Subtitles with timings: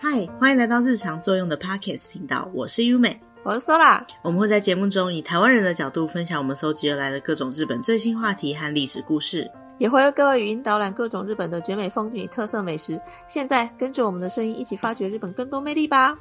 [0.00, 4.00] 嗨，欢迎来到日常作用的 Podcast 频道，我是优美，我是 Sola。
[4.22, 13.00] 我们会在节目中以台湾人的角度分享我们搜集而来的各种日本最新话题和历史故事，也会为各位语音导览各种日本的绝美风景与特色美食。
[13.26, 16.16] 现在跟着我们的声音一起发掘日本更多魅力吧！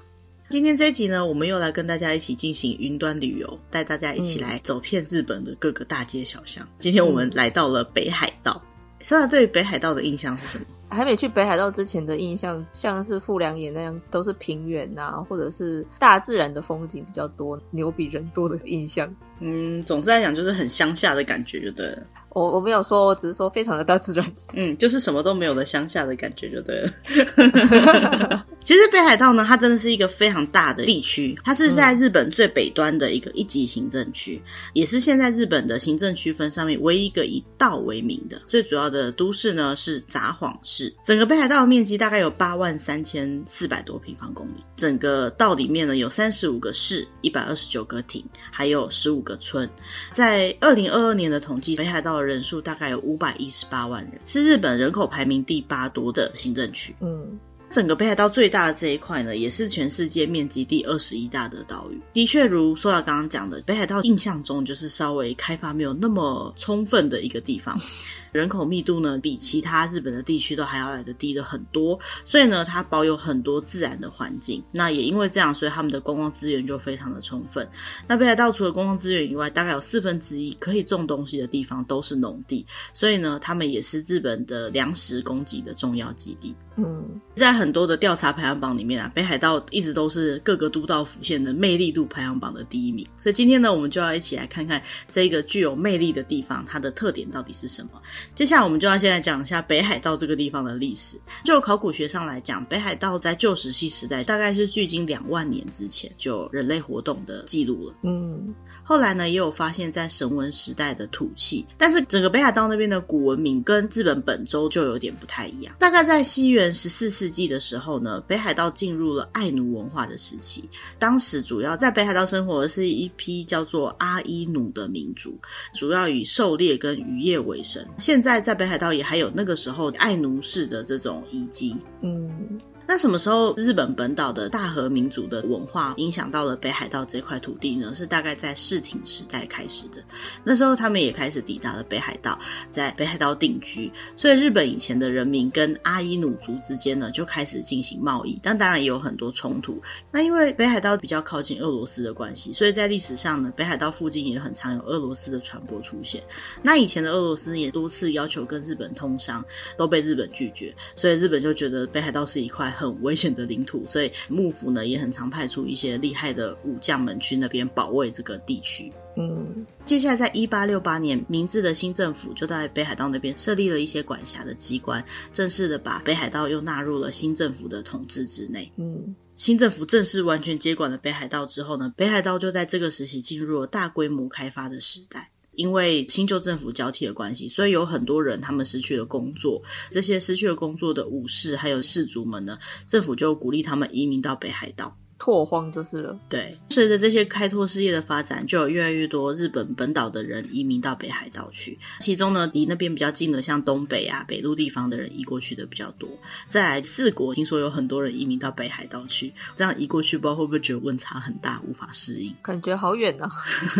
[0.50, 6.66] 今天这一集呢，我们又来跟大家一起进行云端旅游，带大家一起来走遍日本的各个大街小巷。
[6.66, 8.60] 嗯、今天我们来到了北海道。
[9.04, 10.66] Sola 对北海道的印象是什么？
[10.90, 19.14] 还没去北海道之前的印象，像是富良野那样子，都是平原啊，或者是大自然的风景比较多，牛比人多的印象。
[19.40, 22.04] 嗯，总之来讲就是很乡下的感觉，就对了。
[22.30, 24.32] 我我没有说，我只是说非常的大自然。
[24.56, 28.46] 嗯，就是什么都没有的乡下的感觉，就对了。
[28.68, 38.42] 其实北海道呢，它真的是一个非常大的地区，它是在日本最北端的一个一级行政区，嗯、也是现在日本的行政区分上面唯一一个以道为名的。
[38.46, 44.62] 最主要的都市呢是札幌市，整个北海道的面积大概有八万三千四百多平方公里。
[44.76, 48.22] 整个道里面呢有三十五个市，一百二十九个町，
[48.52, 49.70] 还有十五个村。
[50.12, 56.94] 在二零二二年的统计，北海道的人数大概有五百一十八万人，是日本人口排名第八多的行政区。
[57.00, 57.40] 嗯。
[57.70, 62.02] 整个北海道最大的这一块呢，也是全世界面积第二十一大的岛屿。
[62.14, 67.78] 的确，如 Sola 刚刚讲的，北海道印象中就是稍微开发没有那么充分的一个地方。
[68.32, 74.64] 人口密度呢，比其他日本的地区都还要来的低的很多，所以呢，它保有很多自然的环境。
[74.72, 77.68] 那也因为这样，所以他们的观光资源就非常的充分。
[78.08, 86.56] 那北海道除了观光资源以外，大概有四分之一可以种东西的地方都是农地，所以呢，他们也是日本的粮食供给的重要基地。
[86.78, 93.06] 嗯，在很多的调查排行榜里面啊，北海道一直都是各个都道府县的魅力度排行榜的第一名。
[93.18, 97.90] 所以今天呢，我们就要一起来看看这个具有魅力的地方，它的特点到底是什么。
[98.36, 101.18] 接下来我们就要先来讲一下北海道这个地方的历史。
[101.44, 107.96] 就考古学上来讲，北海道在旧石器时代，大概是距今两万年之前就有人类活动的记录了。
[108.04, 108.54] 嗯。
[108.88, 115.76] 后来呢，也有发现，在绳文时代的土器，但是整个北海道那边的古文明跟日本本州就有点不太一样。
[115.78, 120.70] 大概在西元十四世纪的时候呢，北海道进入了爱奴文化的时期。
[120.98, 125.38] 当时主要在北海道生活的是一批叫做阿伊努的民族，
[125.74, 127.86] 主要以狩猎跟渔业为生。
[127.98, 131.76] 现在在北海道也还有那个时候爱奴式的这种遗迹。
[132.02, 132.58] 嗯。
[132.88, 137.94] 那什么时候日本本岛的大和民族的文化影响到了北海道这块土地呢？
[137.94, 140.02] 是大概在室町时代开始的。
[140.42, 142.40] 那时候他们也开始抵达了北海道，
[142.72, 143.92] 在北海道定居。
[144.16, 149.82] 所以日本以前的人民跟阿伊努族之间呢，就开始进行贸易，但当然也有很多冲突。
[150.10, 156.24] 那因为北海道比较靠近俄罗斯的关系，所以在历史上呢，北海道附近也很常有俄罗斯的船舶出现。
[156.64, 159.44] 那以前的俄罗斯也多次要求跟日本通商，
[159.78, 162.74] 都被日本拒绝，所以日本就觉得北海道是一块。
[162.78, 168.94] 很危险的领土，所以幕府呢也很常派出一些厉害的武将们去那边保卫这个地区。
[169.16, 178.72] 嗯，接下来在一八六八年，明治的新政府就在北海道那边设立了一些管辖的机关，正式的把北海道又纳入了新政府的统治之内。
[178.76, 185.32] 嗯，新政府正式完全接管了北海道之后呢，北海道就在这个时期进入了大规模开发的时代。
[185.58, 189.62] 因为新旧政府交替的关系，所以有很多人他们失去了工作。
[189.92, 194.96] 这些失去了工作的武士还有士族们呢，政府就鼓励他们移民到北海道。
[195.20, 196.18] 拓荒就是了。
[196.30, 201.78] 对，随着这些开拓事业的发展，就有越来越多日本本岛的人移民到北海道去。
[202.00, 206.10] 其中呢，离那边比较近的，像东北啊、北陆地方的人移过去的比较多。
[206.48, 212.34] 再来四国，听说有很多人移民到北海道去，这样移过去，不知道会不会觉得温差很大，无法适应？
[212.42, 213.30] 感觉好远啊！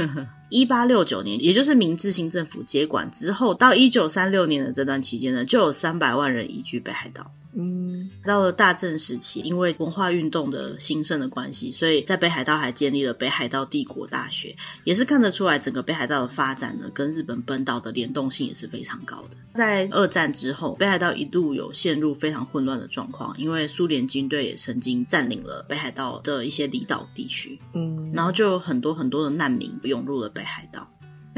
[0.50, 7.32] 一八六九年，也就是明治新政府接管之后，到一九三六年的这段期间呢，就有三百万人移居北海道。
[7.60, 19.38] 嗯，到了大正时期，因为文化运动的兴盛的关系，所以在北海道还建立了北海道帝国大学，也是看得出来整个北海道的发展呢，跟日本本岛的联动性也是非常高的。
[19.54, 30.88] 在二战之后，北海道一度有陷入非常混乱的状况，因为苏联军队也曾经占领了北海道的一些离岛地区，嗯，然后就有很多很多的难民涌入了北海道。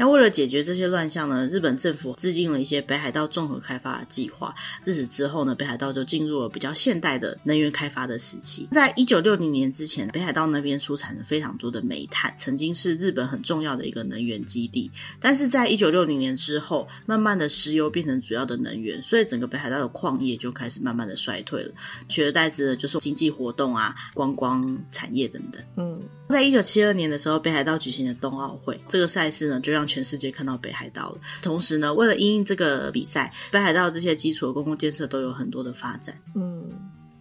[0.00, 4.54] 那为了解决这些乱象呢，日本政府制定了一些北海道综合开发的计划。
[4.80, 8.66] 自此之后呢，北海道就进入了比较现代的能源开发的时期。
[8.72, 14.90] 在一九六零年之前，北海道那边出产了非常多的煤炭，曾经是日本很重要的一个能源基地。
[15.20, 21.74] 但是在一九六零年之后，慢慢的石油变成主要的能源，所以整个北海道的矿业就开始慢慢的衰退了。
[22.08, 25.62] 取而代之的就是经济活动啊、观光产业等等。
[25.76, 26.00] 嗯，
[26.30, 31.20] 在一九七二年的时候，北海道举行了冬奥会，这个赛事呢就让全世界看到北海道了。
[31.42, 36.16] 同时呢，为了因应这个比赛，北海道这些基础的公共建设都有很多的发展。
[36.36, 36.70] 嗯。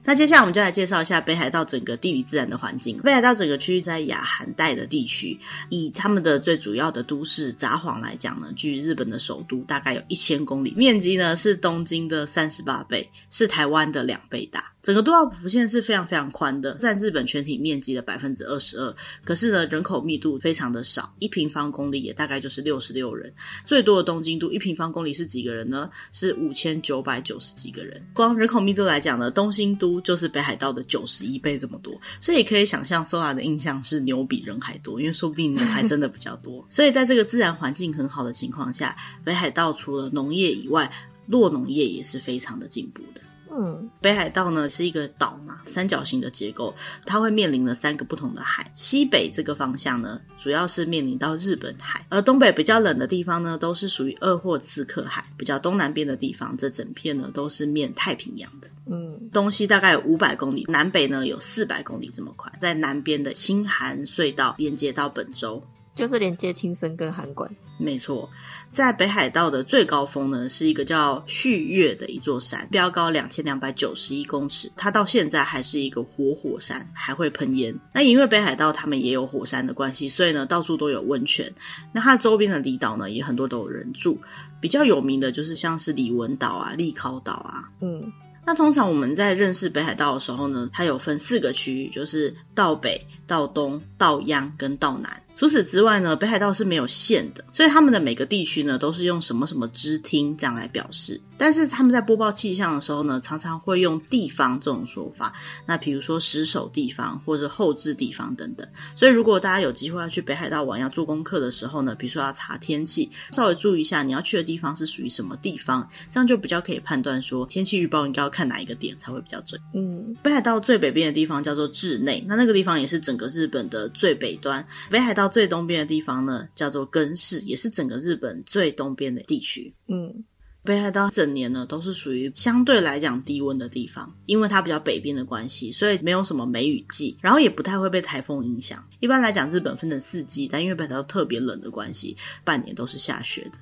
[0.05, 2.97] 那接下来我们就来介绍一下北海道整个地理自然的环境。
[2.99, 5.37] 北海道整个区域在亚寒带的地区，
[5.69, 14.71] 以他们的最主要的都市札幌来讲呢，距日本的首都大概有一千公里，面积呢是东京的三十八倍，是台湾的两倍大。
[14.81, 18.95] 整个都道府县是非常非常宽的，占日本全体面积的百分之二十二。
[19.25, 23.33] 可是呢，人口密度非常的少，一平方公里也大概就是六十六人。
[23.65, 25.89] 最多的东京都一平方公里是几个人呢？
[26.13, 28.01] 是五千九百九十几个人。
[28.13, 31.99] 光人口密度来讲呢，东京都就是北海道的九十一倍这么多。
[32.21, 36.65] 所以可以想象，Sora 的印象是牛比人还多，因为说不定牛还真的比较多。
[36.71, 40.89] 所以在这个自然环境很好的情况下，北海道除了农业以外，
[41.27, 43.21] 落农业也是非常的进步的。
[43.51, 46.73] 嗯，北海道呢是一个岛嘛，三角形的结构，
[47.05, 48.71] 它会面临了三个不同的海。
[48.75, 55.25] 西北这个方向呢，主要是面临到日本海，而东北比较冷的地方呢，都是属于鄂霍次克海。
[55.37, 58.67] 比较东南边的地方，这整片呢都是面太平洋的。
[58.85, 65.63] 嗯，东西大概有五百公里，南北呢有四百公里这么宽，在南边的青函隧道连接到本州。
[65.95, 67.49] 就是连接青森跟函馆，
[67.79, 68.29] 没错，
[68.73, 77.73] 在北海道的最高峰呢，是一个叫旭月的一座山，标高两千两百九十一公尺，它到现在还是一个活火山，还会喷烟。
[77.93, 81.51] 那因为北海道他们也有火山的关系，所以呢，到处都有温泉。
[81.93, 84.19] 那它周边的离岛呢，也很多都有人住，
[84.59, 88.11] 比较有名的就是像是里文岛啊、利考岛啊，嗯。
[88.45, 95.21] 那通常我们在认识北海道的时候呢，它有分四个区域，就是道北、道东、道央跟道南。
[95.39, 101.21] 除此之外呢，北海道是没有县的，所以他们的每个地区呢都是用什么什么支厅这样来表示。
[101.37, 105.31] 但是他们在播报气象的时候呢，常常会用地方这种说法。
[105.65, 108.67] 那比如说石首地方或者后置地方等等。
[108.97, 119.61] 所以如果大家有机会要去北海道玩，要做功课的时候呢，比如说要查天气，稍微注意一下你要去的地方是属于什么地方，这样就比较可以判断说天气预报应该要看哪一个点才会比较准。
[119.73, 124.67] 嗯，北海道最北边的地方叫做稚内，那那个地方也是整个日本的最北端。
[124.89, 129.73] 北海道最东边的地方呢，叫做根室，也是整个日本最东边的地区。
[129.87, 130.25] 嗯。
[130.61, 138.85] 北海道整年呢都是属于相对来讲低温的地方，因为它比较北边的关系，所以没有什么梅雨季，然后也不太会被台风影响。
[138.99, 143.57] 一般来讲，日本分成四季，但因为北海道特别冷的关系，半年都是下雪的。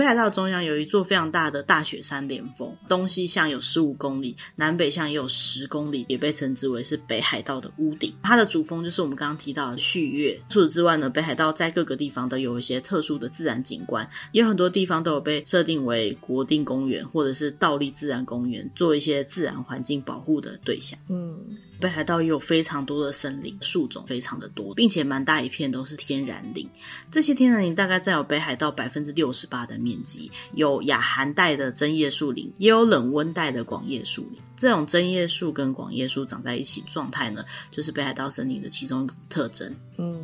[0.00, 8.14] 北海道中央有一座非常大的大雪山连峰，东西向有十五公里，南北向也有十公里，也被称之为是北海道的屋顶。
[8.22, 10.40] 它的主峰就是我们刚刚提到的旭岳。
[10.48, 20.98] 除此之外呢，北海道在各个地方都有一些特殊的自然景观，有很多地方都有被设定为国定公园或者是道立自然公园，做一些自然环境保护的对象。
[21.10, 26.68] 嗯，北海道也有非常多的森林，树种非常的多，并且蛮大一片都是天然林。
[27.10, 34.38] 这些天然林大概占有北海道百分之六十八的面积，有亚寒带的针叶树林，也有冷温带的广叶树林。
[34.56, 39.74] 这种针叶树跟广叶树长在一起状态呢，就是北海道森林的其中一个特征。
[39.96, 40.22] 嗯。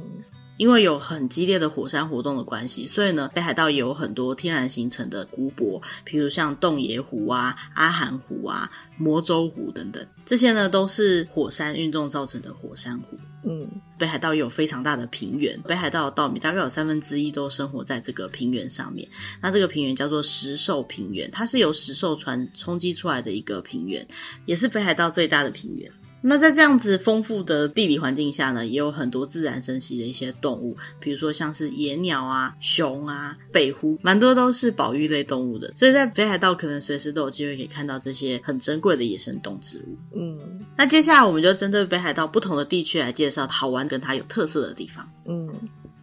[0.57, 13.19] 因为有很激烈的火山活动的关系，所以呢，北海道也有很多天然形成的湖泊，譬如像洞爷湖啊、阿寒湖啊、魔州湖等等，这些呢都是火山运动造成的火山湖。
[13.49, 19.09] 嗯，北海道也有非常大的平原，北海道的稻米大概有三分之一都生活在这个平原上面。
[19.41, 24.09] 那这个平原叫做石狩平原，它是由石狩船冲击出来的一个平原，
[24.47, 25.93] 也是北海道最大的平原。
[26.29, 35.73] 那在这样子丰富的地理环境下呢，也有很多自然生息的一些动物，比如说像是野鸟啊、熊啊、北狐，蛮多都是保育类动物的。
[35.77, 39.97] 所以在北海道可能随时都有机会可以看到这些很珍贵的野生动植物。
[40.17, 40.39] 嗯，
[40.77, 45.09] 那接下来我们就针对北海道不同的地区来介绍好玩跟它有特色的地方。
[45.27, 45.49] 嗯。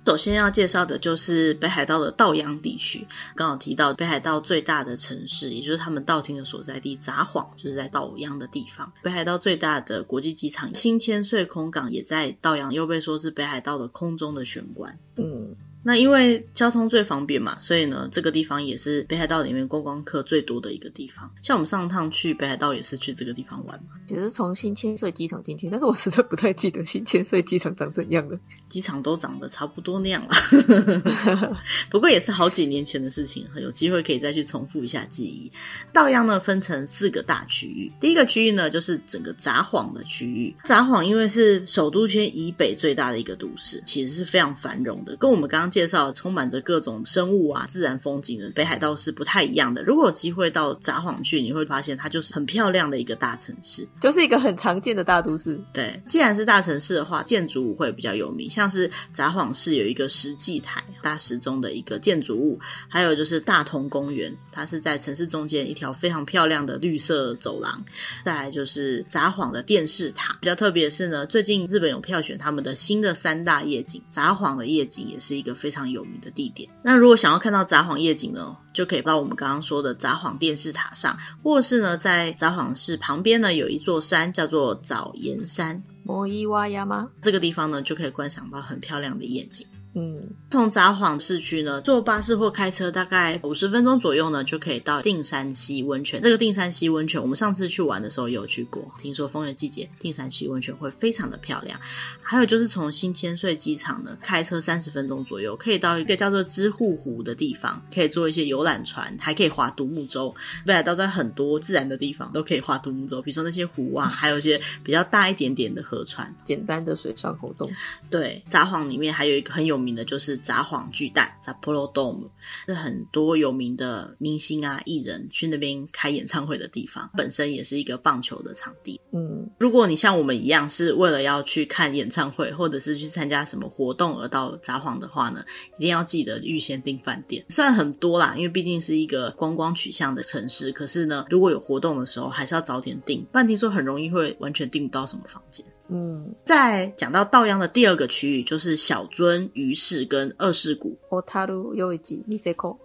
[0.06, 3.08] 首先要介绍的就是北海道的道央地区。
[3.36, 8.92] 刚好提到北海道最大的城市，也就是他们道厅的所在地札幌，就是在道央的地方。
[9.02, 14.98] 北海道最大的国际机场新千岁空港也在道央，又被说是北海道的空中的玄关。
[15.16, 15.56] 嗯。
[15.84, 21.30] 那因为交通最方便嘛，所以呢，这个地方也是北海道里面观光客最多的一个地方。
[21.42, 28.40] 像我们上趟去北海道也是去这个地方玩嘛，只是从新千岁机场进去，但是我实在不太记得新千岁机场长怎样了。
[28.70, 31.58] 机场都长得差不多那样了，
[31.92, 35.52] 不过也是好几年前的事情，有机会可以再去重复一下记忆。
[35.92, 40.56] 道央呢分成四个大区域，第一个区域呢就是整个札幌的区域。
[40.64, 49.82] 札幌因为是首都圈以北最大的一个都市，其实是非常繁荣的，跟我们刚刚介绍充满着各种生物啊、自然风景的北海道是不太一样的。
[49.82, 55.60] 如果有机会到札幌去，你会发现它就是很漂亮的一个大城市，就是一个很常见的大都市。
[55.74, 67.84] 对，既然是大城市的话，建筑物会比较有名，像是札幌市有一个石祭台，大石钟的一个建筑物，还有就是大同公园，它是在城市中间一条非常漂亮的绿色走廊。
[68.24, 76.70] 再来就是札幌的电视塔，比较特别的是呢，最近日本有票选他们的新的三大夜景，札幌的夜景也是一个非常有名的地点。
[76.84, 87.08] 那如果想要看到札幌夜景呢，就可以到我们刚刚说的札幌电视塔上，或是呢，在札幌市旁边呢有一座山叫做早岩山，摩伊瓦亚吗？
[87.22, 89.66] 这个地方呢就可以观赏到很漂亮的夜景。
[89.96, 96.20] 嗯，从札幌市区呢，坐巴士或开车大概五十分钟左右呢，就可以到定山溪温泉。
[96.22, 98.92] 这个定山溪温泉，我们上次去玩的时候也有去过。
[98.98, 101.80] 听说枫叶季节，定山溪温泉会非常的漂亮。
[102.24, 110.34] 还有就是从新千岁机场呢，开车三十分钟左右，可以到一个叫做知户湖的地方，可以坐一些游览船，还可以划独木舟。
[110.66, 117.70] 北海道在很多自然的地方都可以划独木舟，比如说那些湖啊， 还有一些比较大一点点的河川，简单的水上活动。
[118.10, 122.30] 对，札幌里面还有一个很有名的就是札幌巨蛋 （Sapporo Dome），
[122.66, 127.10] 是很多有名的明星啊、艺人去那边开演唱会的地方。
[127.16, 129.00] 本身也是一个棒球的场地。
[129.12, 135.44] 嗯，如果你像我们一样是为了要去看演唱会，或者是去参加什么活动而到札幌的话呢，
[135.78, 137.44] 一定要记得预先订饭店。
[137.50, 145.66] 虽然很多啦，因为毕竟是一个观光取向的城市，可是呢，如果有活动的时候，还是要早点订，不然听说很容易会完全订不到什么房间。
[145.90, 150.98] 嗯，再讲到稻央的第二个区域，就是小樽、鱼市跟二世谷。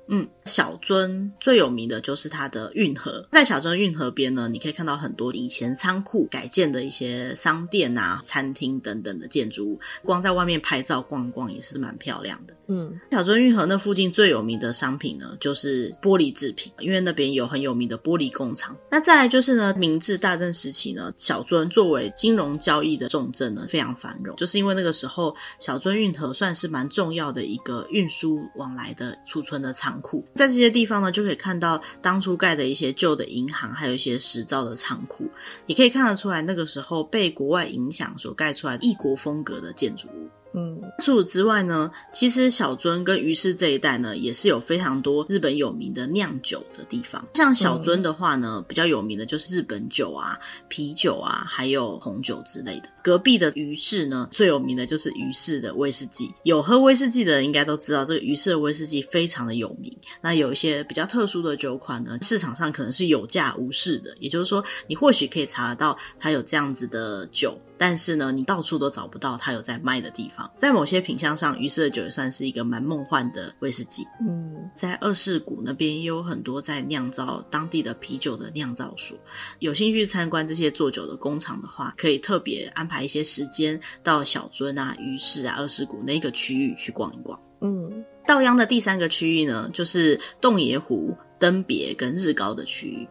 [0.09, 12.55] 嗯，小樽最有名的就是它的运河，在小樽运河边呢，你可以看到很多以前仓库改建的一些商店啊、餐厅等等的建筑物，光在外面拍照逛一逛也是蛮漂亮的。
[12.67, 18.77] 嗯，小樽运河那附近最有名的商品呢，就是玻璃制品，因为那边有很有名的玻璃工厂。
[18.91, 35.29] 那再来就是呢，明治大正时期呢，小樽作为金融交易的重镇呢，非常繁荣，就是因为那个时候小樽运河算是蛮重要的一个运输往来的储存的仓库，在这些地方呢，就可以看到当初盖的一些旧的银行，还有一些石造的仓库，
[35.67, 40.29] 也可以看得出来那个时候被国外影响所盖出来异国风格的建筑物。
[40.55, 47.25] 嗯，除此之外呢，其实小樽跟鱼市这一带呢，也是有非常多日本有名的酿酒的地方。
[47.35, 50.39] 像小樽的话呢，比较有名的就是日本酒啊、
[50.69, 52.89] 啤酒啊，还有红酒之类的。
[53.03, 56.33] 隔壁的鱼市呢，最有名的就是鱼市的威士忌。
[56.43, 59.95] 有喝威士忌的人应该都知道，这个鱼市的威士忌非常的有名。
[60.21, 67.59] 那有一些比较特殊的酒款呢，市场上可能是有价无市的，也就是说，你或许可以查得到它有这样子的酒。
[67.81, 70.38] 但是呢，你到处都找不到它有在卖的地方。
[70.57, 74.05] 在某些品相上，鱼市的酒也算是一个蛮梦幻的威士忌。
[74.21, 79.17] 嗯，在二世谷那边也有很多在酿造当地的啤酒的酿造所。
[79.61, 87.41] 有兴趣参观这些做酒的工厂的话，可以特别安排一些时间到小樽啊、鱼市啊、二世谷那个区域去逛一逛。
[87.61, 93.09] 嗯，稻央的第三个区域呢，就是洞爷湖、登别跟日高的区域。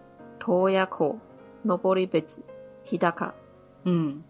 [3.84, 4.24] 嗯。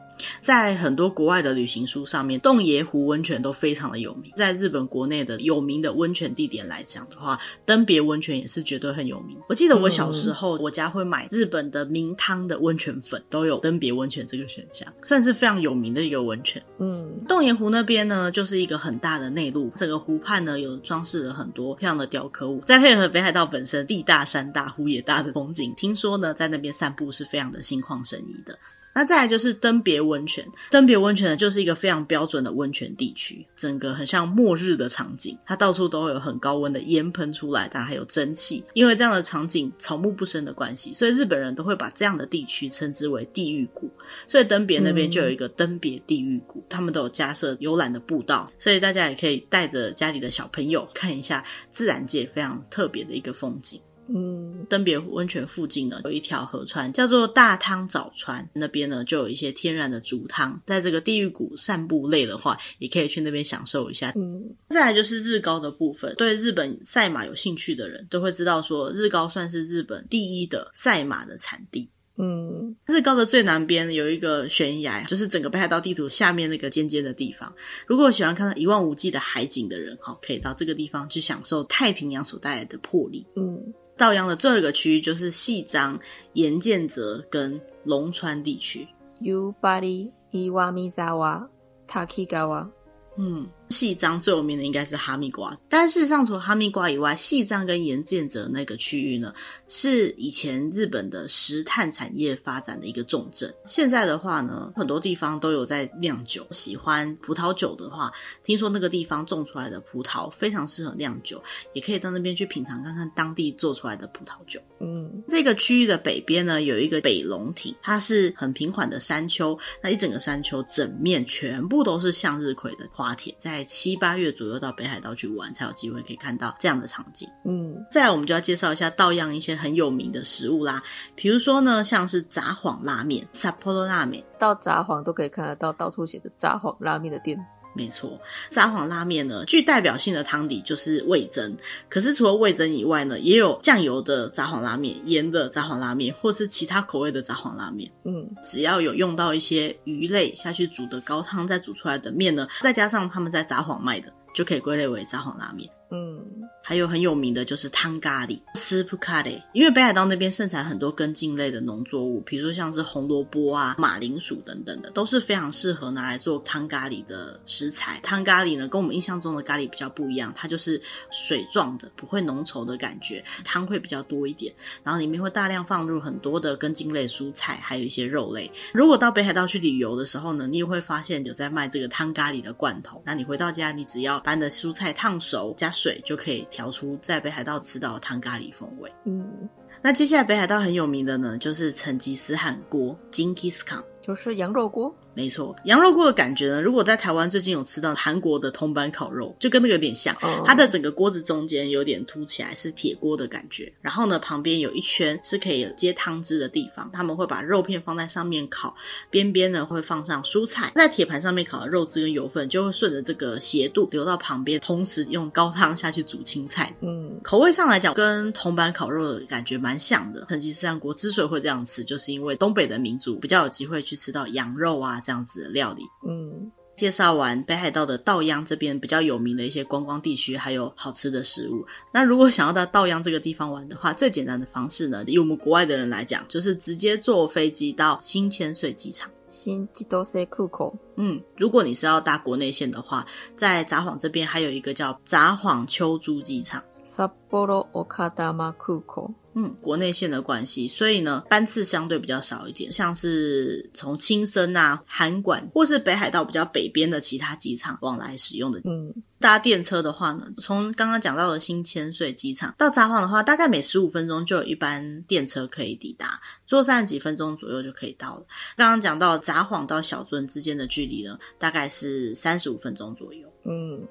[0.48, 4.32] 在很多国外的旅行书上面，洞爷湖温泉都非常的有名。
[4.38, 9.38] 在日本国内的有名的温泉地点来讲的话，登别温泉也是绝对很有名。
[9.50, 16.64] 我记得我小时候，我家会买日本的名汤的温泉粉，都有登别温泉这个选项，算是非常有名的一个温泉。
[16.80, 28.58] 嗯，洞爷湖那边呢，就是一个很大的内陆，整个湖畔呢有装饰了很多漂亮的雕刻物，再配合北海道本身地大山大湖也大的风景，听说呢在那边散步是非常的心旷神怡的。
[28.98, 38.64] 那再来就是登别温泉，登别温泉呢就是一个非常标准的温泉地区，整个很像末日的场景，它到处都有很高温的烟喷出来，当然还有蒸汽。
[38.74, 43.88] 因为这样的场景草木不生的关系，所以日本人都会把这样的地区称之为地狱谷。
[44.26, 53.80] 所以登别那边就有一个登别地狱谷，他们都有加设游览的步道，所以大家也可以带着家里的小朋友看一下自然界非常特别的一个风景。
[54.10, 60.62] 嗯，登别温泉附近呢，有一条河川叫做大汤沼川，那边呢就有一些天然的竹汤。
[60.66, 64.14] 在这个地狱谷散步累的话，也可以去那边享受一下。
[64.16, 71.90] 嗯，再来就是日高的部分，对日本赛马有兴趣的人都会知道，说日高算是日本第一的赛马的产地。
[72.20, 77.54] 嗯，日高的最南边有一个悬崖，就是整个北海道地图下面那个尖尖的地方。
[77.86, 83.26] 如果喜欢看到一望无际的海景的人，哈，可以到这个地方去享受太平洋所带来的魄力。
[83.36, 83.74] 嗯。
[83.98, 86.00] 道央的最后一个区域就是细张、
[86.34, 88.88] 岩见泽跟龙川地区。
[89.20, 92.70] 夕张、岩见泽、滝川。
[93.18, 93.50] 嗯。
[93.70, 99.34] 夕张最有名的应该是哈密瓜，但事实上除了哈密瓜以外，细张跟盐见泽那个区域呢，
[99.68, 103.54] 是以前日本的石炭产业发展的一个重镇。
[103.66, 106.48] 现在的话呢，很多地方都有在酿酒。
[106.52, 108.12] 喜欢葡萄酒的话，
[108.44, 111.44] 听说那个地方种出来的葡萄非常适合酿酒，
[111.74, 114.60] 也可以到那边去品尝看看当地做出来的葡萄酒。
[114.80, 127.28] 嗯，这个区域的北边呢，有一个北龙体，它是很平缓的山丘，那一整个山丘整面全部都是向日葵的花田，在在七八月左右到北海道去玩，才有机会可以看到这样的场景。
[127.44, 130.84] 嗯，再来我们就要介绍一下道样一些很有名的食物啦，
[131.16, 137.44] 比如说呢，像是札幌拉面、札幌拉面，到札幌都可以看得到到处写着札幌拉面的店。
[137.78, 138.20] 没错，
[138.50, 141.56] 札幌拉面呢，具代表性的汤底就是味噌。
[141.88, 147.92] 可是除了味噌以外呢，也有酱油的札幌拉面、盐的札幌拉面，或是其他口味的札幌拉面。
[148.04, 155.70] 嗯，只要有用到一些鱼类下去煮的高汤，再煮出来的面呢，再加上他们在札幌卖的，就可以归类为札幌拉面。
[155.90, 156.20] 嗯，
[156.68, 168.02] 还有很有名的就是汤咖喱、斯普咖喱，因为北海道那边盛产很多根茎类的农作物，比如说像是红萝卜啊、马铃薯等等的，都是非常适合拿来做汤咖喱的食材。
[168.04, 178.52] 汤咖喱呢，跟我们印象中的咖喱比较不一样，它就是水状的，不会浓稠的感觉，汤会比较多一点，然后里面会大量放入很多的根茎类蔬菜，还有一些肉类。
[178.74, 183.02] 如果到北海道去旅游的时候呢，你也会发现有在卖这个汤咖喱的罐头。
[183.06, 188.92] 那你回到家，你只要把你的蔬菜烫熟，加水就可以调出在北海道吃到的汤咖喱风味。
[189.04, 189.48] 嗯，
[189.80, 194.92] 那接下来北海道很有名的呢，就是成吉思汗锅，成吉思汗，就是羊肉锅。
[195.18, 200.16] 没错，羊肉锅的感觉呢，如果在台湾最近有吃到韩国的铜板烤肉，就跟那个有点像。
[200.22, 200.46] Oh.
[200.46, 203.74] 它的整个锅子中间有点凸起来，是铁锅的感觉。
[203.82, 208.76] 然后呢，旁边有一圈是可以接汤汁的地方，他们会把肉片放在上面烤，
[209.10, 216.72] 边边呢会放上蔬菜，在铁盘上面烤的肉汁跟油分就会顺着这个斜度流到旁边，同时用高汤下去煮青菜。
[216.82, 220.24] 嗯，口味上来讲，跟铜板烤肉的感觉蛮像的。
[220.30, 225.02] 成吉思汗锅之所以会这样吃，就是因为东北的民族比较有机会去吃到羊肉啊。
[225.08, 231.66] 这样子的料理，嗯，介绍完北海道的稻央这边比较有名的一些观光地区，还有好吃的食物。
[231.94, 239.10] 那如果想要到稻央这个地方玩的话，最简单的方式呢，以我们国外的人来讲，就是直接坐飞机到新千岁机场。
[239.30, 240.78] 新千岁库口。
[240.98, 243.06] 嗯，如果你是要搭国内线的话，
[243.38, 246.62] 在札幌这边还有一个叫札幌秋珠机场。
[246.86, 249.16] 札幌丘珠空港。
[249.40, 252.72] 嗯，国内线的关系，所以呢，班次相对比较少一点。
[252.72, 258.60] 像是从青森啊、函馆，或是北海道比较北边的其他机场往来使用的。
[258.64, 268.26] 嗯，搭电车的话呢，从刚刚讲到的新千岁机场到札幌的话，大概每十五分钟就有一班电车可以抵达，坐三十几分钟左右就可以到了。
[268.56, 273.32] 刚刚讲到札幌到小樽之间的距离呢，大概是三十五分钟左右。
[273.46, 273.88] 嗯。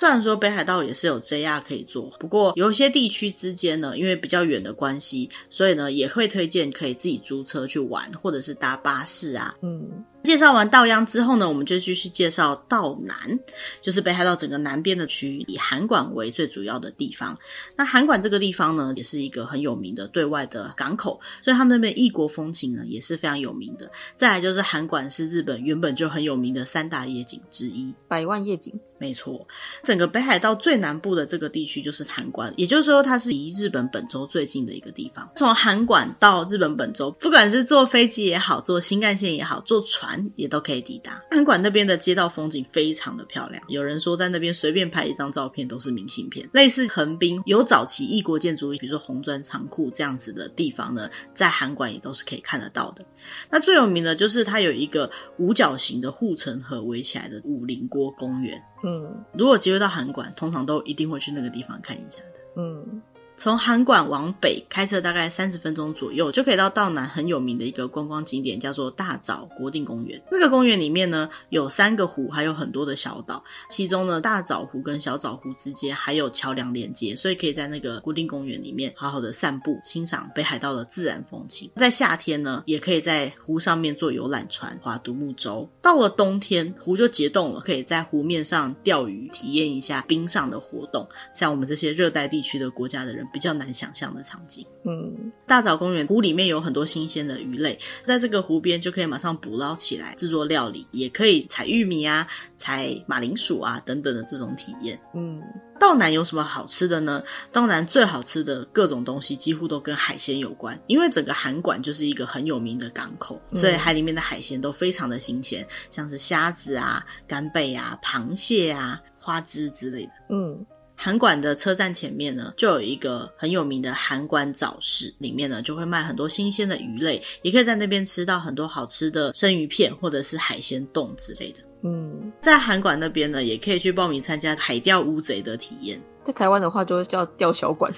[0.00, 9.54] 虽然说北海道也是有 JR 可以坐，不过有一些地区之间呢，因为比较远的关系，所以呢也会推荐可以自己租车去玩，或者是搭巴士啊。
[9.62, 10.04] 嗯。
[10.24, 13.38] 介绍完稻央之后呢，我们就继续介绍道南，
[13.80, 17.38] 就是北海道整个南边的区域，以函馆为最主要的地方。
[17.76, 23.90] 那函馆这个地方呢，也是一个很有名的对外的港口，所以他们那边异国风情呢也是非常有名的。
[24.16, 28.78] 再来就是函馆是日本原本就很有名的三大夜景之一，百万夜景。
[28.98, 29.46] 没错，
[29.82, 35.30] 整个北海道最南部的这个地区就是函馆，也就是说它是离日本本州最近的一个地方。
[35.36, 40.08] 从函馆到日本本州，不管是坐飞机也好，坐新干线也好，坐船。
[40.36, 41.22] 也都可以抵达。
[41.30, 46.48] 函馆那边的街道风景非常的漂亮，有人说在那边随便拍一张照片都是明信片。
[46.52, 53.04] 类似横滨有早期异国建筑，比如说红砖仓库这样子的地方呢，在函馆也都是可以看得到的。
[53.50, 58.62] 那最有名的就是它有一个五角形的护城河围起来的五棱郭公园。
[58.82, 62.34] 嗯，如果机会到韩馆，通常都一定会去那个地方看一下的。
[62.56, 63.02] 嗯。
[63.38, 70.20] 从函馆往北开车大概三十分钟左右，就可以到道南很有名的一个观光景点，叫做大沼国定公园。
[70.28, 73.44] 那个公园里面呢，有三个湖，还有很多的小岛。
[73.70, 81.70] 其中呢，大沼湖跟小沼湖之间还有桥梁连接，所以可以在那个国定公园里面好好的散步，欣赏北海道的自然风情。
[81.76, 85.70] 在夏天呢，也可以在湖上面坐游览船、划独木舟。
[85.80, 91.08] 到了冬天，湖就结冻了，可以在湖面上钓鱼，体验一下冰上的活动。
[91.32, 93.27] 像我们这些热带地区的国家的人。
[93.32, 94.66] 比较难想象的场景。
[94.84, 104.98] 嗯，大沼公园湖里面有很多新鲜的鱼类，在这个湖边就可以马上捕捞起来制作料理，也可以采玉米啊、采马铃薯啊等等的这种体验。
[105.14, 105.42] 嗯，
[105.78, 107.22] 道南有什么好吃的呢？
[107.52, 120.12] 道南最好吃的各种东西几乎都跟海鲜有关，因为整个韩馆就是一个很有名的港口，所以海里面的海鲜都非常的新鲜，像是虾子啊、干贝啊、螃蟹啊、花枝之类的。
[120.30, 120.64] 嗯。
[121.00, 131.60] 函馆的车站前面呢，就有一个很有名的韩馆早市，里面呢就会卖很多新鲜的鱼类，也可以在那边吃到很多好吃的生鱼片或者是海鲜冻之类的。
[131.84, 136.02] 嗯，在韩馆那边呢，也可以去报名参加海钓乌贼的体验。
[136.24, 137.92] 在台湾的话，就会叫钓小馆，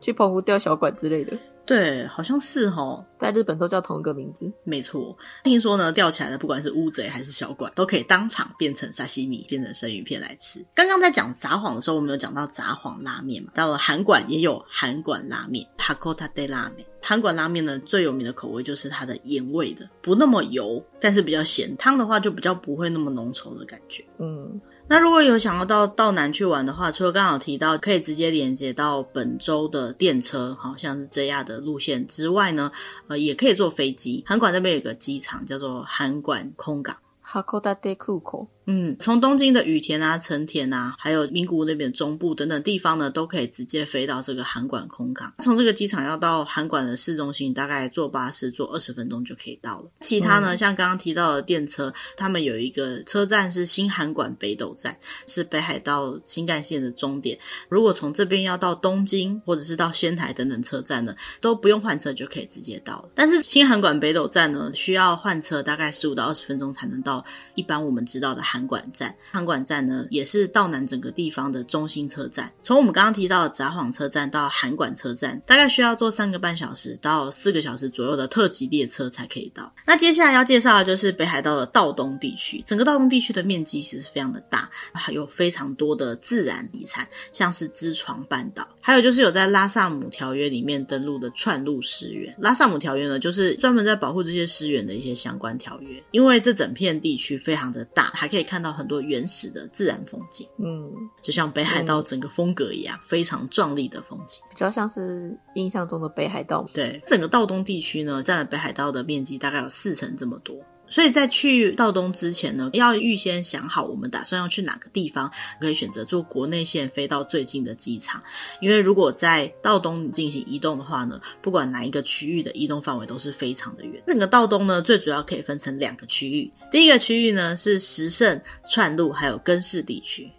[0.00, 1.36] 去澎湖钓小馆之类的。
[1.66, 4.50] 对，好像是哦，在日本都叫同一个名字。
[4.62, 10.64] 没错，听说呢，钓起来的不管是乌贼还是小管，都可以当场变成沙西米，变成生鱼片来吃。
[10.74, 16.86] 刚刚在讲札幌的时候，我们有讲到札幌拉面嘛，到了韩馆也有韩馆拉面 h a k o t a d e 拉面）。
[17.02, 21.76] 韩馆拉面呢，最有名的口味就是它的盐味的，不那么油，但是比较咸。
[21.76, 24.04] 汤的话就比较不会那么浓稠的感觉。
[24.18, 24.60] 嗯。
[24.88, 32.70] 那如果有想要到道南去玩的话，除了刚好提到可以直接连接到本州的电车，好像是 JR 的路线之外呢，
[33.08, 34.22] 呃，也可以坐飞机。
[34.26, 36.96] 函馆那边有个机场叫做函馆空港。
[37.24, 38.46] Hakodate 空港。
[38.66, 45.32] 嗯，从东京的羽田啊、成田啊，还有名古屋那边中部等等地方呢，都可以直接飞到这个函馆空港。
[45.38, 49.90] 从这个机场要到函馆的市中心，大概坐巴士坐二十分钟就可以到了。
[50.00, 54.98] 其他呢，嗯、像刚刚提到的电车，他们有一个车站是新函馆北斗站，
[55.28, 57.38] 是北海道新干线的终点。
[57.68, 63.10] 如果从这边要到东京或者是到仙台等等车站呢，都不用换车就可以直接到了。
[63.14, 67.24] 但是新函馆北斗站呢，需要换车，大概十五到二十分钟才能到。
[67.56, 72.52] 一般我们知道的函馆站，函馆站呢，也是道南整个地方的中心车站。
[72.62, 79.74] 从我们刚刚提到的札幌车站到函馆车站，大概需要坐三个半小时到四个小时左右的特急列车才可以到。
[79.86, 82.62] 那接下来要介绍的就是北海道的道东地区。
[82.66, 92.32] 整个道东地区的面积其实非常的大，还有非常多的自然遗产，像是知床半岛，还有就是有在拉萨姆条约里面登录的串路湿原。
[92.38, 96.00] 拉萨姆条约呢，就是专门在保护这些湿原的一些相关条约。
[96.12, 100.88] 因为这整片地区非常的大，还可以看到很多原始的自然风景，嗯，
[101.20, 106.64] 就像北海道整个风格一样，嗯、非常壮丽的风景，比较像是印象中的北海道。
[106.72, 110.56] 对，整个道东地区呢，占了北海道的面积大概有四成这么多。
[110.88, 118.22] 所以在去道东之前呢，要预先想好我们打算要去哪个地方，可以选择坐国内线飞到最近的机场。
[118.60, 124.02] 因为如果在道东进行移动的话呢，不管哪一个区域的移动范围都是非常的远。
[124.06, 130.30] 整个道东呢，最主要可以分成两个区域，第一个区域呢是石胜、串路还有根室地区。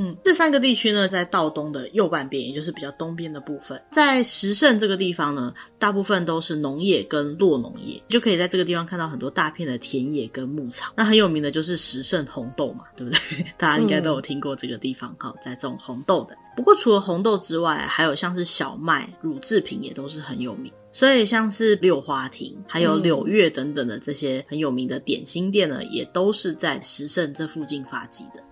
[0.00, 3.82] 嗯，这三个地区呢，在道东的右半边，也就是比较东边的部分。
[3.90, 10.92] 在石胜这个地方呢，大部分都是农业跟落农业，就可以在这个地方看到很多大片的田野跟牧场。
[10.96, 13.44] 那很有名的就是石胜红豆嘛，对不对？
[13.58, 16.36] 大家应该都有听过这个地方，好、嗯，在种红豆的。
[16.54, 20.72] 不过除了红豆之外，还有像是小麦、乳制品也都是很有名。
[20.92, 28.42] 所以像是六花亭，还有柳月等等的这些很有名的点心店呢，也都是在石胜这附近发迹的。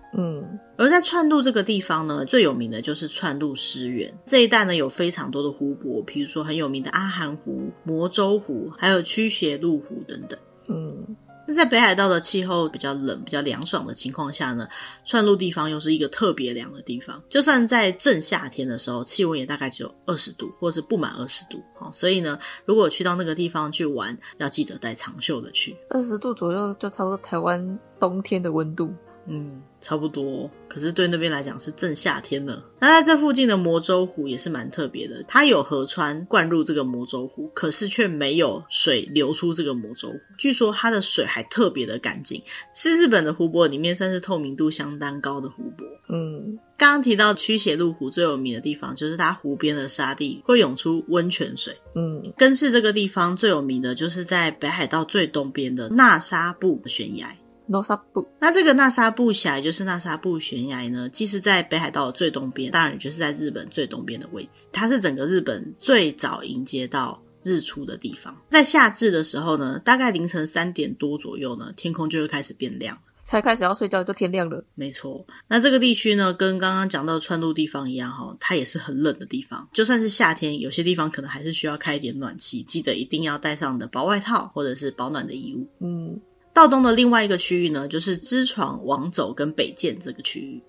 [0.77, 10.37] 嗯，而在串路这个地方呢，最有名的就是串路湿原这一带呢，有非常多的湖泊，比如说很有名的阿寒湖、魔州湖，还有驱邪路湖等等。
[10.69, 11.15] 嗯，
[11.47, 14.67] 那在北海道的气候比较冷、比较凉爽的情况下呢，
[15.05, 21.63] 串路地方又是一个特别凉的地方，就算在正夏天的时候，气温也大概只有二十度，或是不满二十度。
[21.79, 25.75] 好，所以呢，如果去到那个地方去玩，要记得带长袖的去。
[25.89, 28.93] 二十度左右就差不多台湾冬天的温度。
[29.29, 30.49] 嗯，差不多。
[30.69, 32.63] 可是对那边来讲是正夏天了。
[32.79, 40.19] 那在这附近的魔州湖也是蛮特别的，它有河川灌入这个魔州湖，可是却没有水流出这个魔州湖。
[40.37, 42.41] 据说它的水还特别的干净，
[42.73, 45.85] 是日本的湖泊里面算是透明度相当高的湖泊。
[46.09, 51.75] 嗯，刚刚提到驱邪路湖最有名的地方，就是它湖边的沙地会涌出温泉水。
[51.95, 57.35] 嗯，根室这个地方最有名的就是在北海道最东边的纳沙布悬崖。
[57.69, 64.65] 纳沙布，那这个纳沙布峡就是纳沙布悬崖呢，既是在北海道的最东边，当然也就是在日本最东边的位置。
[64.71, 68.35] 它是整个日本最早迎接到日出的地方。
[68.49, 74.63] 在夏至的时候呢，大概凌晨三点多左右呢，天空就会开始变亮，才开始要睡觉就天亮了。
[74.75, 79.67] 没错，那这个地区呢，跟刚刚讲到的川路地方一样哈，它也是很冷的地方。
[79.73, 85.67] 就算是夏天，有些地方可能还是需要开一点暖气，记得一定要带上你的薄外套或者是保暖的衣物。
[85.81, 86.21] 嗯。
[86.57, 90.59] 道东的另外一个区域呢，就是知床、王走跟北见这个区域。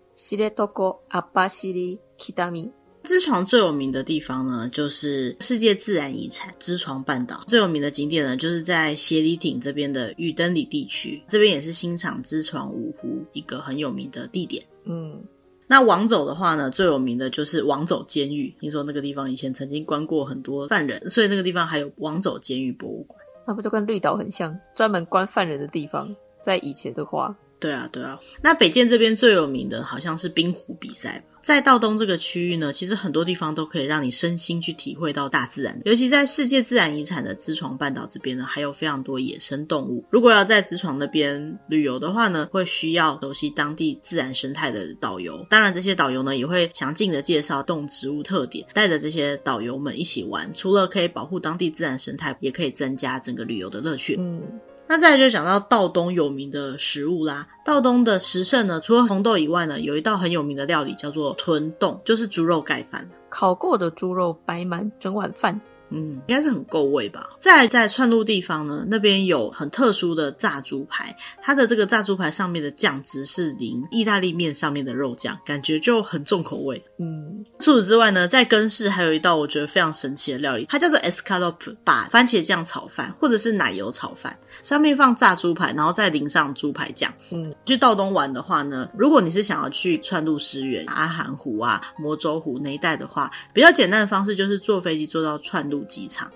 [3.05, 7.42] 知床最有名的地方呢，就是世界自然遗产知床半岛。
[7.46, 14.62] 最有名的景点呢，就是在斜里町这边的雨登里地区，这边也是欣赏知床五湖一个很有名的地点。
[14.85, 15.24] 嗯，
[15.66, 18.55] 那王走的话呢，最有名的就是王走监狱。
[18.61, 23.18] 听说那个地方以前曾经关过很多犯人，所以那个地方还有王走监狱博物馆。
[23.48, 26.14] 那不就跟绿岛很像，专门关犯人的地方？
[26.42, 27.34] 在以前的话。
[27.58, 28.20] 对啊，对啊。
[28.42, 31.38] 那北建这边最有名的好像是冰壶比赛吧。
[31.48, 35.80] 在道东这个区域呢，其实很多地方都可以让你身心去体会到大自然。
[35.87, 40.04] 尤其在世界自然遗产的知床半岛这边呢，还有非常多野生动物。
[40.11, 45.46] 如果要在知床那边旅游的话呢，会需要熟悉当地自然生态的导游。
[45.48, 50.52] 当然，这些导游呢也会详尽的介绍动植物特点，带着这些导游们一起玩。
[50.52, 54.16] 除了可以保护当地自然生态，也可以增加整个旅游的乐趣。
[54.18, 54.42] 嗯。
[54.88, 57.46] 那再来就讲到道东有名的食物啦。
[57.62, 65.61] 道东的食胜呢，除了红豆以外呢，有一道很有名的料理叫做豚冻，就是猪肉盖饭，烤过的猪肉摆满整碗饭。
[65.90, 67.31] 嗯，应该是很够味吧。
[67.38, 76.83] 再来在串路地方呢，那边有很特殊的炸猪排，它的这个炸猪排上面的酱汁是淋意大利面上面的肉酱，感觉就很重口味。
[76.98, 87.12] 嗯，除此之外呢，在根室还有一道我觉得非常神奇的料理，它叫做 escalope，把番茄酱炒饭或者是奶油炒饭，上面放炸猪排，然后再淋上猪排酱。
[87.31, 96.30] 嗯，去道东玩的话呢，如果你是想要去串路石原、阿寒湖啊、魔州湖那一带的话，比较简单的方式就是坐飞机坐到串路机场。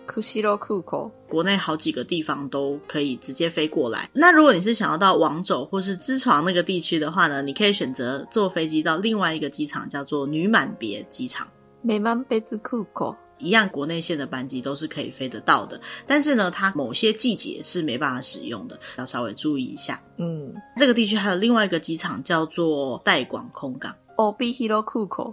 [1.28, 4.08] 国内好几个地方都可以直接飞过来。
[4.12, 11.48] 那如果你是想要到王走或是支床那个地区的话呢，你可以选择坐飞机到另外一个机场，叫做女满别机场。
[11.80, 20.00] 美满别之库口一样，国内线的班机都是可以飞得到的，但是呢，它某些季节是没办法使用的，要稍微注意一下。
[20.18, 23.92] 嗯，这个地区还有另外一个机场叫做代广空港。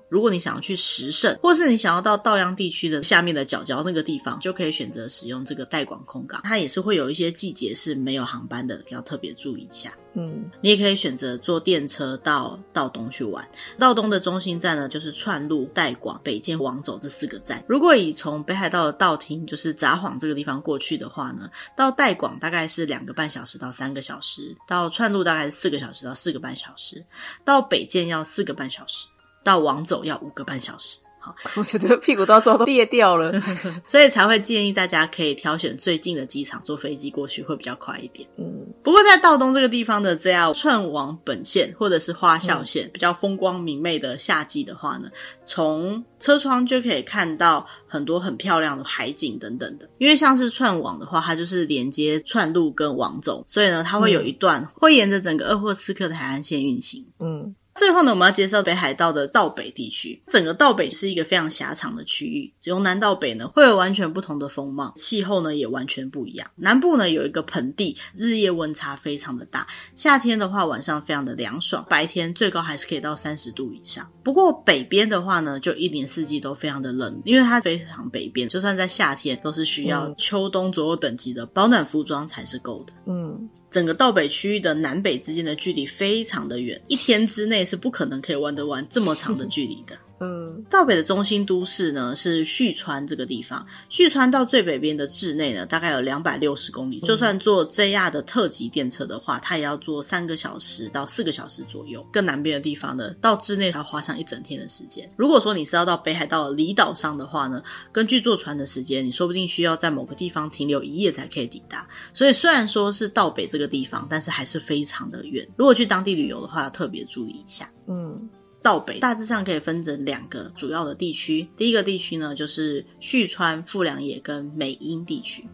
[0.09, 6.41] 如果你想要去石胜，或是你想要到道央地区的下面的角角那个地方，就可以选择使用这个代广空港。
[6.43, 9.93] 它也是会有一些季节是没有航班的，要特别注意一下。
[10.13, 13.47] 嗯，你也可以选择坐电车到道东去玩。
[13.77, 17.63] 道东的中心站呢，就是串路、带广、北见、王走这四个站。
[17.67, 27.05] 如果以从北海道的道厅，就是札幌这个地方过去的话呢，到带广大概是两个半小时到三个小时，到串路大概是四个小时到四个半小时，
[27.45, 29.07] 到北见要四个半小时，
[29.43, 30.99] 到王走要五个半小时。
[31.19, 33.33] 好，我觉得屁股到时候都裂掉了，
[33.87, 38.27] 所以才会建议大家可以挑选最近的机场，坐飞机过去会比较快一点。
[38.37, 45.09] 嗯，不过在道东这个地方的 JR 串往本线或者是花孝线、嗯、比较风光明媚的夏季的话呢，
[45.43, 49.89] 从车窗就可以看到很多很漂亮的海景等等的。
[49.97, 57.05] 因为像是串网的话，它就是连接串路跟网走，所以呢，它会有一段会沿着整个鄂霍次克的海岸线运行。
[57.19, 57.55] 嗯。
[57.79, 60.21] 最后呢，我们要介绍北海道的道北地区。
[60.27, 66.51] 整个道北是一个非常狭长的区域，由南到北呢会有完全不同的风貌，气候呢也完全不一样。
[66.57, 69.65] 南部呢有一个盆地，日夜温差非常的大，
[69.95, 74.11] 夏天的话晚上非常的凉爽，白天最高还是可以到三十度以上。
[74.25, 82.91] 不过北边的话呢，就一年四季都非常的冷，因为它非常北边，就算在夏天都是需要秋冬左右等级的保暖服装才是够的。
[83.05, 83.49] 嗯。
[83.69, 89.97] 整个道北区域的南北之间的距离非常的远，一天之内是不可能可以玩得完这么长的距离的。
[90.19, 102.05] 嗯，道北的中心都市呢是旭川这个地方，旭川到最北边的稚内呢大概有两百六十公里，就算坐 JR 的特急电车的话，它也要坐三个小时到四个小时左右。
[102.11, 105.09] 更南边的地方呢，到稚内还要花上一整天的时间。
[105.15, 111.87] 如果说你是要到北海道的离岛上的话呢，根据坐船的时间，你说不定需要在某个地方停留一夜才可以抵达。
[112.13, 115.47] 所以虽然说是道北这个地方，但是还是非常的远。
[115.55, 117.71] 如果去当地旅游的话，要特别注意一下。
[117.87, 118.29] 嗯。
[118.61, 125.47] 道北大致上可以分成两个主要的地区，第一个地区呢就是旭川、富良野跟美瑛地区。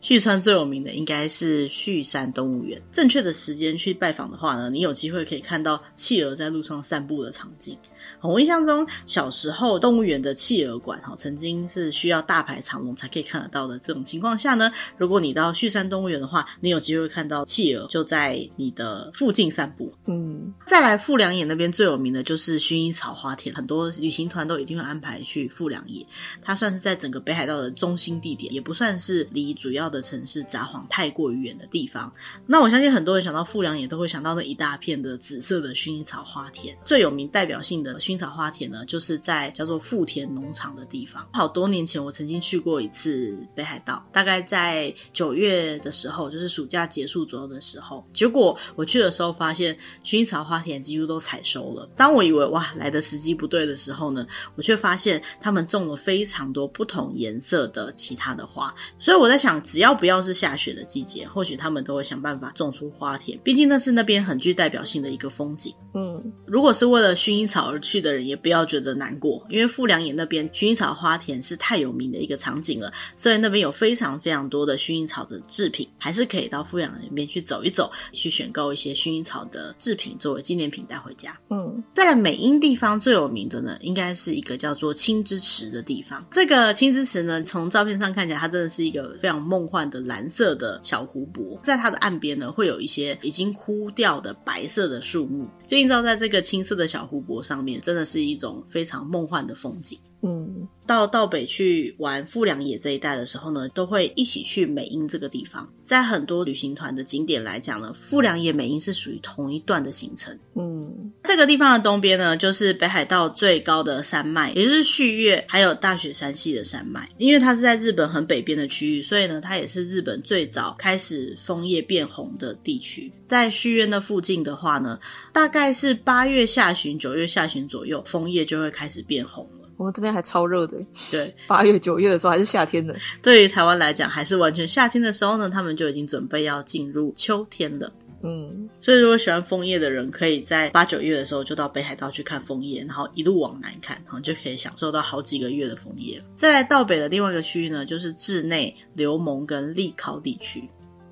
[0.00, 2.80] 旭川、最有名的应该是旭山动物园。
[2.90, 7.76] 正确的时间去拜访的话呢，你有机会可以看到企鹅在路上散步的场景。
[8.22, 13.78] 我印象中，小时候动物园的企鹅馆哈，曾经是需要大排长龙才可以看得到的。
[13.78, 19.94] 这种情况下呢，如果你到旭山动物园的话，你有机会看到企鹅就在你的附近散步。
[20.06, 26.04] 嗯，再来富良野那边最有名的就是薰衣草花田，很多旅行团都一定会安排去富良野。
[26.42, 32.12] 它算是在整个北海道的中心地点，也不算是离主要的城市札幌太过于远的地方。
[32.46, 37.99] 那我相信很多人想到富良野都会想到那一大片的紫色的薰衣草花田，最有名代表性的。
[38.00, 41.26] 薰衣草花田呢，就是在叫做富田农场的地方。
[41.32, 48.04] 好多年前我曾经去过一次北海道，大概在九月的时候，就是暑假结束左右的时候。
[48.12, 51.88] 结果我去的时候发现薰衣草花田几乎都采收了。
[51.96, 58.74] 当我以为哇来的时机不对的时候呢，我却发现他们种了非常多不同颜色的其他的花。
[58.98, 63.38] 所以我在想，只要不要是下雪的季节，或许他们都会想办法种出花田。
[63.42, 65.74] 毕竟那是那边很具代表性的一个风景。
[65.94, 81.38] 嗯，如果是为了薰衣草而去的人，也不要觉得难过，因为富良野那边薰衣草花田是太有名的一个场景了，所以那边有非常非常多的薰衣草的制品，还是可以到富良野那边去走一走，去选购一些薰衣草的制品作为纪念品带回家。
[81.50, 86.24] 嗯，再来美英地方最有名的呢，应该是一个叫做青之池的地方。
[86.32, 99.98] 这个青之池呢，从照片上看起来，它真的是一个非常梦幻的蓝色的小湖泊，在它的岸边呢，会有一些已经枯掉的白色的树木，就映照在这个青色的小湖泊上面，真的是一种非常梦幻的风景。
[100.22, 105.66] 嗯，到道北去玩富良野这一带的时候呢，都会一起去美英这个地方。
[105.86, 110.38] 在很多旅行团的景点来讲呢，富良野美英是属于同一段的行程。
[110.54, 117.08] 嗯，这个地方的东边呢，就是北海道最高的山脉，也就是旭岳，还有大雪山系的山脉。
[117.16, 123.10] 因为它是在日本很北边的区域，所以呢，它也是日本最早开始枫叶变红的地区。
[123.26, 125.00] 在旭岳那附近的话呢，
[125.32, 129.48] 大概是八月下旬、九月下旬左右，枫叶就会开始变红。
[129.80, 130.76] 我们这边还超热的，
[131.10, 132.94] 对， 八月九月的时候还是夏天的。
[133.22, 137.90] 对于台湾来讲，还是完全夏天的时候呢，他们就已经准备要进入秋天了。
[138.22, 146.22] 嗯，所以如果喜欢枫叶的人，可以在八九月的时候就到北海道去看枫叶，然后一路往南看，然后就可以享受到好几个月的枫叶。
[146.36, 150.68] 再来到北的另外一个区域呢，就是志内、留萌跟利考地区。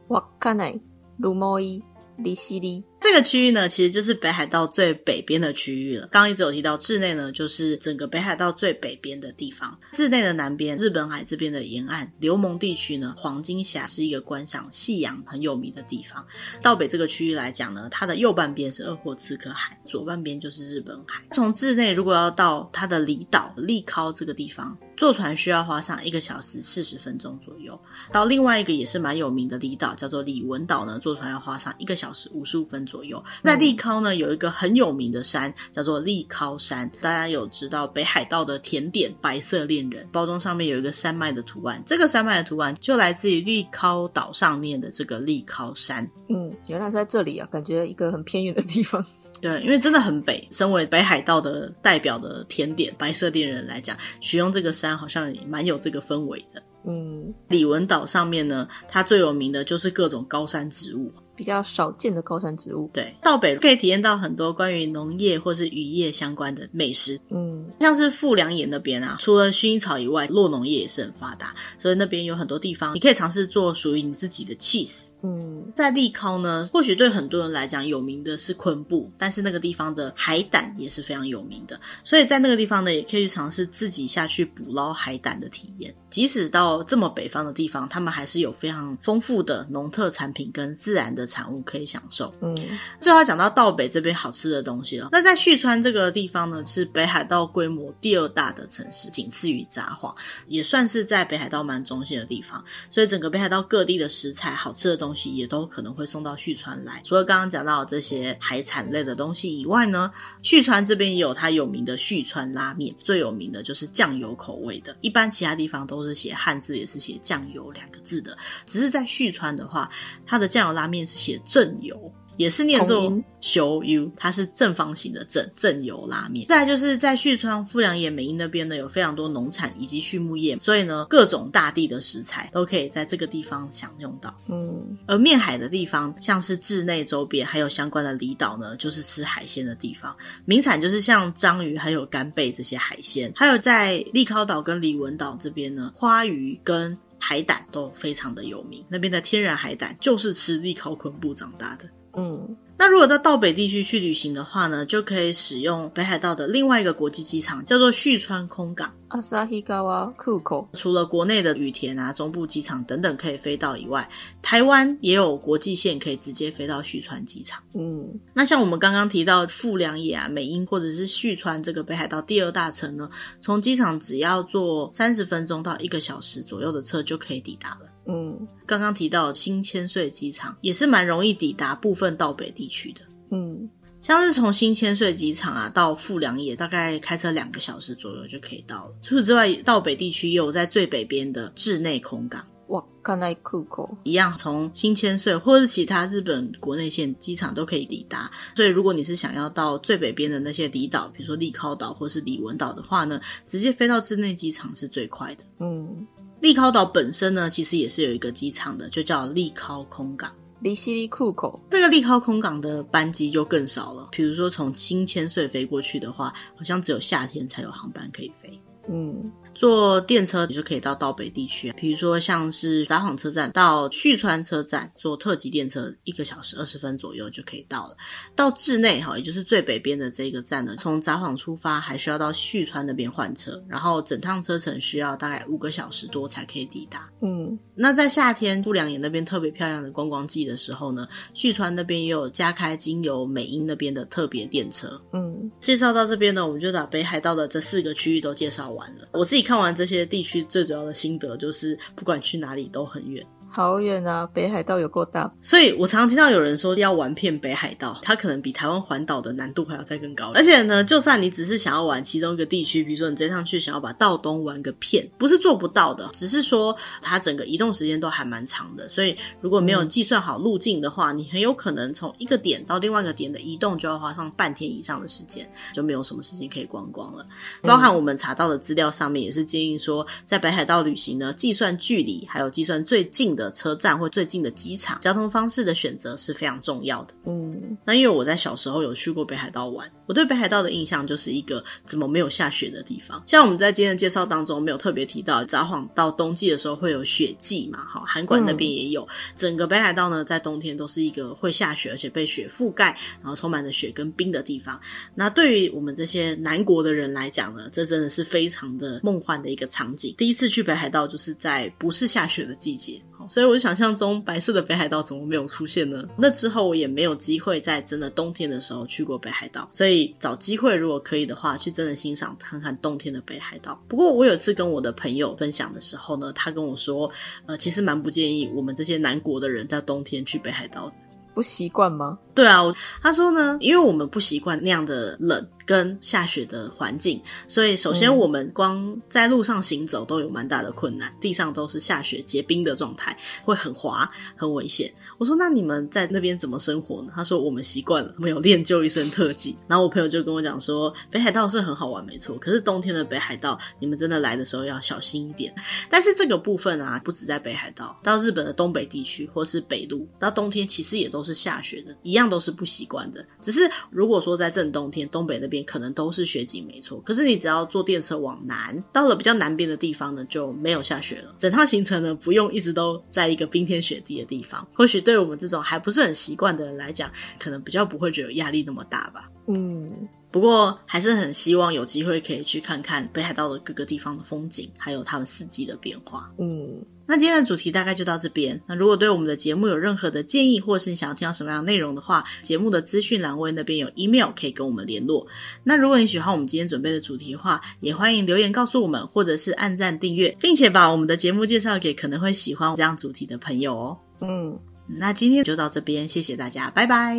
[0.09, 0.79] 哇，看来
[1.17, 1.83] 卢莫伊、
[2.19, 2.85] 利西里。
[3.01, 6.07] 这个区域呢，其实就是北海道最北边的区域了。
[6.09, 9.79] 刚刚一直有提到，稚内呢，就是整个北海道最北边的地方。
[9.93, 16.27] 稚内的南边，日本海这边的沿岸，留萌地区呢，黄金峡是一个观赏夕阳很有名的地方。
[16.61, 21.23] 道北这个区域来讲呢，它的右半边是鄂霍次克海，左半边就是日本海。
[21.31, 27.81] 从稚内如果要到它的离岛利尻这个地方，坐船需要花上一个小时四十分钟左右。
[28.13, 32.85] 到另外一个也是蛮有名的离岛，叫做李文岛呢，坐船要花上一个小时五十五分。
[32.89, 36.91] 左右，在利尻呢，有一个很有名的山，叫做利尻山。
[37.03, 46.11] 大家有知道北海道的甜点白色恋人包装上面有一个山脉的图案，这个山脉的图案就来自于利尻岛上面的这个利尻山。
[46.31, 49.05] 嗯，原来是在这里啊，感觉一个很偏远的地方。
[49.43, 50.47] 对，因为真的很北。
[50.51, 56.63] 身为北海道的代表的甜点白色恋人来讲，使用这个山好像也蛮有这个氛围的。
[56.87, 61.13] 嗯，李文岛上面呢，它最有名的就是各种高山植物。
[61.39, 75.05] 比较少见的高山植物，对，到北可以体验到很多关于农业或是渔业相关的美食，嗯，像是富良野那边啊，除了薰衣草以外，酪农业也是很发达，所以那边有很多地方你可以尝试做属于你自己的 cheese。
[75.21, 85.93] 嗯，在利康呢，或许对很多人来讲有名的是昆布，但是那个地方的海胆也是非常有名的，所以在那个地方呢，也可以去尝试自己下去捕捞海胆的体验。
[86.09, 92.35] 即使到这么北方的地方，他们还是有非常丰富的农特产品跟自然的产物可以享受。
[92.41, 92.57] 嗯，
[93.01, 95.11] 最后讲到道北这边好吃的东西了。
[95.13, 100.13] 那在旭川这个地方呢，是北海道规模第二大的城市，仅次于札幌，
[100.47, 102.65] 也算是在北海道蛮中心的地方。
[102.91, 107.01] 所以整个北海道各地的食材、好吃的东西也都可能会送到旭川来。
[107.05, 110.11] 除了刚刚讲到的这些海产类的东西以外呢，
[110.43, 114.97] 旭川这边也有它有名的旭川拉面，最有名的就是酱油口味的。
[115.03, 119.91] 一般其他地方都是写汉字，也是写酱油两个字的，只是在旭川的话，
[120.25, 122.13] 它的酱油拉面是写正油。
[122.39, 126.47] 也是念作修 u，它是正方形的正正油拉面。
[126.47, 134.33] 再来就是在旭川富良野美瑛那边呢，有非常多农产以及畜牧业，所以呢，各种大地的食材都可以在这个地方享用到。
[134.47, 143.33] 嗯，而面海的地方，像是稚内周边还有相关的离岛呢，就是吃海鲜的地方，名产就是像章鱼还有干贝这些海鲜。
[143.35, 148.85] 还有在利尻岛跟里文岛这边呢，花鱼跟海胆都非常的有名。
[148.89, 151.89] 那边的天然海胆就是吃利考昆布长大的。
[152.17, 158.95] 嗯，那如果到道北地区去旅行的话呢，就可以使用北海道的另外一个国际机场，叫做旭川空港。
[159.09, 160.69] Asahikawa 空港。
[160.75, 164.09] 除了国内的羽田啊、中部机场等等可以飞到以外，
[164.43, 167.61] 台湾也有国际线可以直接飞到旭川机场。
[167.75, 173.11] 嗯，那像我们刚刚提到富良野啊、美瑛或者是旭川这个北海道第二大城呢，
[173.41, 177.88] 从机场只要坐三十分钟到一个小时左右的车就可以抵达了。
[178.09, 183.03] 嗯，刚刚提到新千岁机场也是蛮容易抵达部分道北地区的。
[183.31, 183.69] 嗯，
[184.01, 188.95] 像是从新千岁机场啊到富良野，大概开车两个小时左右就可以到了。
[189.03, 192.43] 除此之外，到北地区也有在最北边的志内空港。
[192.69, 198.31] 哇，看那酷口一样，从新千岁或者是其他日本国内线机场都可以抵达。
[198.55, 205.45] 所以，如果你是想要到最北边的那些离岛，比如说利尻岛或是里文岛的话呢，直接飞到志内机场是最快的。
[205.61, 206.07] 嗯，
[206.41, 210.33] 利尻岛本身呢，其实也是有一个机场的，就叫利尻空港。
[210.61, 214.09] 离西利库口这个利尻空港的班机就更少了。
[214.11, 218.61] 比如说从新千岁飞过去的话，好像只有夏天才有航班可以飞。
[218.89, 219.31] 嗯。
[219.55, 227.97] 坐电车你就可以到道北地区，比如说像是札幌车站到旭川车站，坐特急电车一个小时二十分左右就可以到了。
[228.37, 237.11] 到志内哈，也就是最北边的这个站呢，从札幌出发还需要到旭川那边换车，然后整趟车程需要大概五个小时多才可以抵达。
[237.21, 245.01] 嗯，那在夏天富良野那边特别漂亮的观光季的时候呢，旭川那边也有加开经由美瑛那边的特别电车。
[245.13, 249.09] 嗯，介绍到这边呢，我们就把北海道的这四个区域都介绍完了。
[249.13, 249.48] 我自己。
[249.49, 253.27] 看完这些地区，最主要的心得就是，不管去哪里都很远。
[253.59, 254.25] 好远啊！
[254.33, 260.31] 北海道有够大，所以我常常听到有人说要玩遍北海道，它可能比台湾环岛的难度还要再更高。
[260.33, 268.89] 而且呢，就算你只是想要玩其中一个地区，比如说你这趟去想要把道东玩个遍，不是做不到的，只是说它整个移动时间都还蛮长的。
[268.89, 277.27] 所以如果没有计算好路径的话，嗯，你很有可能从一个点到另外一个点的移动就要花上半天以上的时间，就没有什么事情可以观光了。
[277.63, 287.15] 包含我们查到的资料上面也是建议说，在北海道旅行呢，计算距离还有计算最近的车站或最近的机场，交通方式的选择是非常重要的。
[287.27, 293.23] 嗯，那因为我在小时候有去过北海道玩，我对北海道的印象就是一个怎么没有下雪的地方。
[293.27, 297.85] 像我们在今天的介绍当中没有特别提到，札幌到冬季的时候会有雪季嘛？
[297.85, 299.03] 哈，函馆那边也有。
[299.03, 304.81] 嗯、整个北海道呢，在冬天都是一个会下雪，而且被雪覆盖，然后充满着雪跟冰的地方。
[305.15, 310.15] 那对于我们这些南国的人来讲呢，这真的是非常的梦幻的一个场景。
[310.17, 313.01] 第一次去北海道就是在不是下雪的季节。
[313.27, 316.05] 所以我就想象中白色的北海道怎么没有出现呢？
[316.17, 323.83] 那之后我也没有机会在真的冬天的时候去过北海道，所以找机会如果可以的话，去真的欣赏看看冬天的北海道。
[323.89, 327.11] 不过我有一次跟我的朋友分享的时候呢，他跟我说，
[327.47, 330.95] 呃，其实蛮不建议我们这些南国的人在冬天去北海道的。
[331.39, 332.19] 不习惯吗？
[332.35, 332.65] 对啊，
[333.01, 344.93] 他说呢，因为我们不习惯那样的冷跟下雪的环境，所以首先我们光在路上行走都有蛮大的困难，地上都是下雪结冰的状态，会很滑，很危险。
[345.19, 352.39] 我说：“那你们在那边怎么生活呢？”他说：“我们习惯了，没有练就一身特技。”然后我朋友就跟我讲说：“北海道是很好玩，没错。
[352.39, 355.53] 可是冬天的北海道，你们真的来的时候要小心一点。
[355.91, 363.27] 但是这个部分啊，不止在北海道，到日本的东北地区或是北陆，到冬天其实也都是下雪的，一样都是不习惯的。
[363.43, 367.01] 只是如果说在正冬天，东北那边可能都是雪景，没错。
[367.01, 371.35] 可是你只要坐电车往南，到了比较南边的地方呢，就没有下雪了。
[371.39, 379.31] 整趟行程呢，不用一直都在一个冰天雪地的地方，或许。”对我们这种还不是很习惯的人来讲，可能比较不会觉得压力那么大吧。
[379.47, 386.31] 嗯，不过还是很希望有机会可以去看看北海道的各个地方的风景，还有他们四季的变化。
[386.37, 388.61] 嗯，那今天的主题大概就到这边。
[388.67, 395.27] 那如果对我们的节目有任何的建议，或是你想要听到什么样的内容的话，节目的资讯栏位那边有 email 可以跟我们联络。
[395.65, 403.99] 那如果你喜欢我们今天准备的主题的话，也欢迎留言告诉我们，或者是按赞订阅，并且把我们的节目介绍给可能会喜欢这样主题的朋友哦。
[404.21, 404.59] 嗯。
[404.89, 407.17] 那今天就到这边，谢谢大家，拜拜，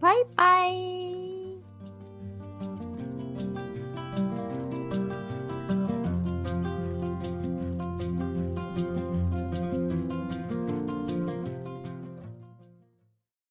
[0.00, 1.35] 拜拜。